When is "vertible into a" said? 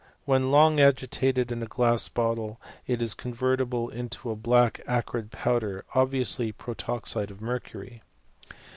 3.35-4.35